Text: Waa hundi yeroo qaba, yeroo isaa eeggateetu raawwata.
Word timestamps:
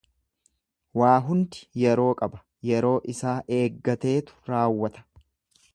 Waa 0.99 1.17
hundi 1.27 1.61
yeroo 1.83 2.07
qaba, 2.23 2.41
yeroo 2.71 2.95
isaa 3.15 3.37
eeggateetu 3.59 4.41
raawwata. 4.53 5.05